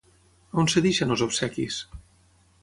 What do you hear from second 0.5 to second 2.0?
On es deixen els obsequis?